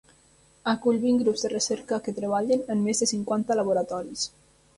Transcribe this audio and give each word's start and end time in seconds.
Acull 0.71 1.01
vint 1.03 1.19
grups 1.23 1.45
de 1.47 1.51
recerca 1.53 1.99
que 2.07 2.15
treballen 2.21 2.65
en 2.77 2.81
més 2.87 3.03
de 3.05 3.09
cinquanta 3.13 3.59
laboratoris. 3.61 4.27